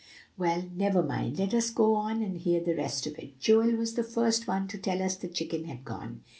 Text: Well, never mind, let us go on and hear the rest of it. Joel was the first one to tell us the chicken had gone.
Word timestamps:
Well, 0.35 0.63
never 0.75 1.03
mind, 1.03 1.37
let 1.37 1.53
us 1.53 1.69
go 1.69 1.93
on 1.93 2.23
and 2.23 2.35
hear 2.35 2.59
the 2.59 2.73
rest 2.73 3.05
of 3.05 3.19
it. 3.19 3.39
Joel 3.39 3.75
was 3.75 3.93
the 3.93 4.03
first 4.03 4.47
one 4.47 4.67
to 4.69 4.79
tell 4.79 4.99
us 4.99 5.15
the 5.15 5.27
chicken 5.27 5.65
had 5.65 5.85
gone. 5.85 6.23